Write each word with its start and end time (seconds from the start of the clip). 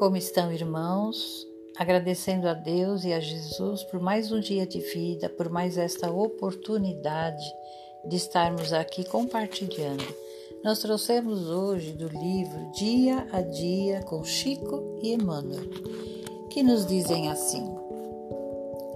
Como 0.00 0.16
estão, 0.16 0.50
irmãos? 0.50 1.46
Agradecendo 1.76 2.48
a 2.48 2.54
Deus 2.54 3.04
e 3.04 3.12
a 3.12 3.20
Jesus 3.20 3.84
por 3.84 4.00
mais 4.00 4.32
um 4.32 4.40
dia 4.40 4.66
de 4.66 4.80
vida, 4.80 5.28
por 5.28 5.50
mais 5.50 5.76
esta 5.76 6.10
oportunidade 6.10 7.44
de 8.06 8.16
estarmos 8.16 8.72
aqui 8.72 9.04
compartilhando. 9.04 10.02
Nós 10.64 10.78
trouxemos 10.78 11.50
hoje 11.50 11.92
do 11.92 12.08
livro 12.08 12.72
Dia 12.72 13.28
a 13.30 13.42
Dia 13.42 14.00
com 14.04 14.24
Chico 14.24 14.98
e 15.02 15.12
Emmanuel, 15.12 15.68
que 16.48 16.62
nos 16.62 16.86
dizem 16.86 17.30
assim: 17.30 17.68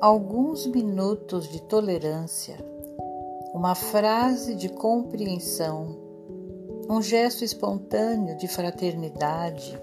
alguns 0.00 0.66
minutos 0.66 1.48
de 1.48 1.62
tolerância, 1.62 2.56
uma 3.54 3.76
frase 3.76 4.56
de 4.56 4.68
compreensão, 4.68 5.96
um 6.90 7.00
gesto 7.00 7.44
espontâneo 7.44 8.36
de 8.36 8.48
fraternidade 8.48 9.80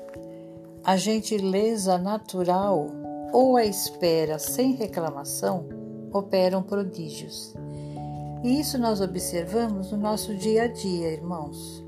a 0.85 0.95
gentileza 0.97 1.97
natural 1.97 2.85
ou 3.33 3.57
a 3.57 3.65
espera 3.65 4.37
sem 4.37 4.75
reclamação 4.75 5.67
operam 6.13 6.61
prodígios. 6.61 7.55
E 8.43 8.59
isso 8.59 8.77
nós 8.77 9.01
observamos 9.01 9.91
no 9.91 9.97
nosso 9.97 10.35
dia 10.35 10.63
a 10.63 10.67
dia, 10.67 11.11
irmãos. 11.11 11.83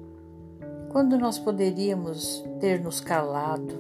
Quando 0.89 1.15
nós 1.19 1.37
poderíamos 1.37 2.43
ter 2.59 2.81
nos 2.81 2.99
calado 2.99 3.75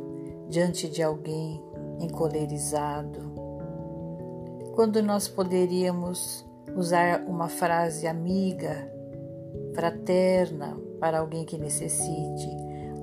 diante 0.49 0.87
de 0.87 1.01
alguém 1.01 1.59
encolerizado, 1.99 3.33
quando 4.75 5.01
nós 5.01 5.27
poderíamos 5.27 6.45
usar 6.75 7.23
uma 7.27 7.49
frase 7.49 8.05
amiga, 8.05 8.87
fraterna 9.73 10.77
para 10.99 11.17
alguém 11.17 11.43
que 11.43 11.57
necessite, 11.57 12.47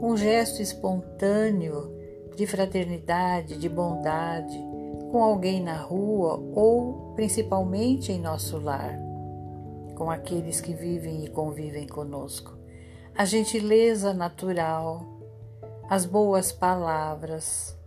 um 0.00 0.16
gesto 0.16 0.62
espontâneo 0.62 1.93
de 2.36 2.46
fraternidade, 2.46 3.58
de 3.58 3.68
bondade 3.68 4.74
com 5.14 5.22
alguém 5.22 5.62
na 5.62 5.76
rua 5.76 6.42
ou 6.56 7.12
principalmente 7.14 8.10
em 8.10 8.20
nosso 8.20 8.58
lar, 8.58 8.98
com 9.94 10.10
aqueles 10.10 10.60
que 10.60 10.74
vivem 10.74 11.24
e 11.24 11.28
convivem 11.28 11.86
conosco. 11.86 12.58
A 13.16 13.24
gentileza 13.24 14.12
natural, 14.12 15.06
as 15.88 16.04
boas 16.04 16.50
palavras, 16.50 17.78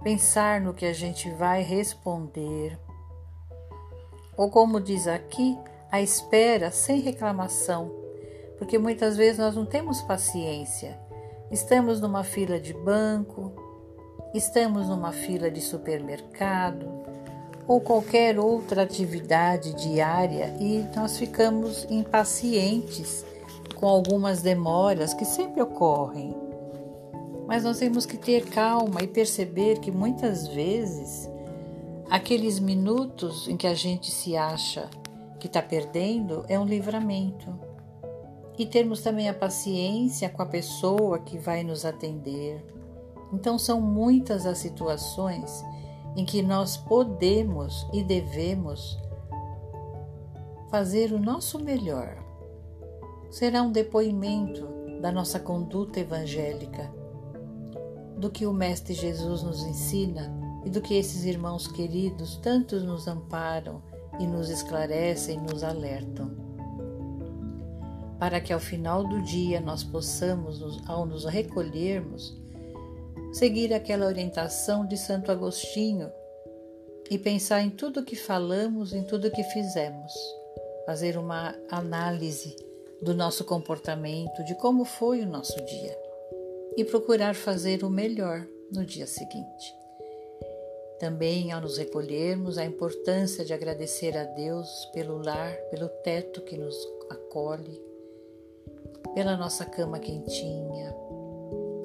pensar 0.00 0.60
no 0.60 0.72
que 0.72 0.86
a 0.86 0.92
gente 0.92 1.28
vai 1.30 1.60
responder. 1.60 2.78
Ou 4.36 4.48
como 4.48 4.80
diz 4.80 5.08
aqui, 5.08 5.58
a 5.90 6.00
espera 6.00 6.70
sem 6.70 7.00
reclamação, 7.00 7.90
porque 8.58 8.78
muitas 8.78 9.16
vezes 9.16 9.38
nós 9.38 9.56
não 9.56 9.66
temos 9.66 10.00
paciência. 10.02 10.96
Estamos 11.50 12.00
numa 12.00 12.22
fila 12.22 12.60
de 12.60 12.72
banco, 12.72 13.65
estamos 14.34 14.88
numa 14.88 15.12
fila 15.12 15.50
de 15.50 15.60
supermercado 15.60 16.86
ou 17.66 17.80
qualquer 17.80 18.38
outra 18.38 18.82
atividade 18.82 19.74
diária 19.74 20.54
e 20.60 20.86
nós 20.94 21.18
ficamos 21.18 21.86
impacientes 21.90 23.24
com 23.74 23.86
algumas 23.86 24.40
demoras 24.42 25.12
que 25.12 25.24
sempre 25.24 25.60
ocorrem. 25.62 26.34
Mas 27.46 27.64
nós 27.64 27.78
temos 27.78 28.06
que 28.06 28.16
ter 28.16 28.46
calma 28.46 29.02
e 29.02 29.06
perceber 29.06 29.78
que 29.78 29.90
muitas 29.90 30.48
vezes 30.48 31.28
aqueles 32.10 32.58
minutos 32.58 33.48
em 33.48 33.56
que 33.56 33.66
a 33.66 33.74
gente 33.74 34.10
se 34.10 34.36
acha 34.36 34.88
que 35.38 35.46
está 35.46 35.62
perdendo 35.62 36.44
é 36.48 36.58
um 36.58 36.64
livramento. 36.64 37.54
E 38.58 38.64
termos 38.64 39.02
também 39.02 39.28
a 39.28 39.34
paciência 39.34 40.28
com 40.28 40.42
a 40.42 40.46
pessoa 40.46 41.18
que 41.18 41.36
vai 41.36 41.62
nos 41.62 41.84
atender 41.84 42.64
então, 43.32 43.58
são 43.58 43.80
muitas 43.80 44.46
as 44.46 44.58
situações 44.58 45.64
em 46.16 46.24
que 46.24 46.42
nós 46.42 46.76
podemos 46.76 47.86
e 47.92 48.02
devemos 48.02 48.98
fazer 50.70 51.12
o 51.12 51.18
nosso 51.18 51.58
melhor. 51.58 52.16
Será 53.30 53.62
um 53.62 53.70
depoimento 53.72 54.66
da 55.00 55.12
nossa 55.12 55.38
conduta 55.38 56.00
evangélica, 56.00 56.90
do 58.16 58.30
que 58.30 58.46
o 58.46 58.52
Mestre 58.52 58.94
Jesus 58.94 59.42
nos 59.42 59.62
ensina 59.62 60.32
e 60.64 60.70
do 60.70 60.80
que 60.80 60.94
esses 60.94 61.24
irmãos 61.24 61.68
queridos 61.68 62.36
tantos 62.38 62.82
nos 62.82 63.06
amparam 63.06 63.82
e 64.18 64.26
nos 64.26 64.48
esclarecem 64.48 65.38
e 65.38 65.52
nos 65.52 65.62
alertam. 65.62 66.30
Para 68.18 68.40
que 68.40 68.52
ao 68.52 68.60
final 68.60 69.04
do 69.04 69.20
dia 69.20 69.60
nós 69.60 69.84
possamos, 69.84 70.82
ao 70.88 71.04
nos 71.04 71.26
recolhermos, 71.26 72.34
seguir 73.32 73.72
aquela 73.72 74.06
orientação 74.06 74.86
de 74.86 74.96
Santo 74.96 75.30
Agostinho 75.30 76.10
e 77.10 77.18
pensar 77.18 77.62
em 77.62 77.70
tudo 77.70 78.04
que 78.04 78.16
falamos, 78.16 78.92
em 78.92 79.04
tudo 79.04 79.30
que 79.30 79.42
fizemos, 79.44 80.12
fazer 80.84 81.16
uma 81.16 81.54
análise 81.70 82.56
do 83.00 83.14
nosso 83.14 83.44
comportamento, 83.44 84.44
de 84.44 84.54
como 84.56 84.84
foi 84.84 85.20
o 85.20 85.26
nosso 85.26 85.56
dia 85.64 85.98
e 86.76 86.84
procurar 86.84 87.34
fazer 87.34 87.84
o 87.84 87.90
melhor 87.90 88.46
no 88.72 88.84
dia 88.84 89.06
seguinte. 89.06 89.74
Também, 90.98 91.52
ao 91.52 91.60
nos 91.60 91.76
recolhermos, 91.76 92.56
a 92.56 92.64
importância 92.64 93.44
de 93.44 93.52
agradecer 93.52 94.16
a 94.16 94.24
Deus 94.24 94.86
pelo 94.94 95.18
lar, 95.18 95.54
pelo 95.70 95.88
teto 95.88 96.40
que 96.42 96.56
nos 96.56 96.76
acolhe, 97.10 97.82
pela 99.14 99.36
nossa 99.36 99.64
cama 99.64 99.98
quentinha, 99.98 100.94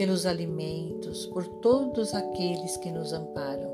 pelos 0.02 0.26
alimentos, 0.26 1.28
por 1.28 1.46
todos 1.46 2.16
aqueles 2.16 2.76
que 2.76 2.92
nos 2.92 3.14
amparam 3.14 3.72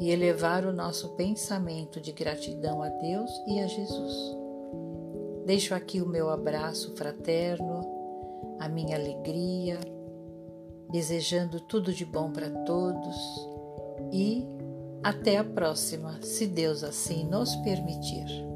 e 0.00 0.10
elevar 0.10 0.66
o 0.66 0.72
nosso 0.72 1.10
pensamento 1.10 2.00
de 2.00 2.10
gratidão 2.10 2.82
a 2.82 2.88
Deus 2.88 3.30
e 3.46 3.60
a 3.60 3.68
Jesus. 3.68 4.36
Deixo 5.46 5.72
aqui 5.72 6.02
o 6.02 6.08
meu 6.08 6.30
abraço 6.30 6.96
fraterno, 6.96 7.80
a 8.58 8.68
minha 8.68 8.96
alegria, 8.96 9.78
desejando 10.90 11.60
tudo 11.60 11.92
de 11.92 12.04
bom 12.04 12.32
para 12.32 12.50
todos 12.64 13.16
e 14.12 14.44
até 15.00 15.36
a 15.36 15.44
próxima, 15.44 16.20
se 16.22 16.48
Deus 16.48 16.82
assim 16.82 17.24
nos 17.24 17.54
permitir. 17.54 18.51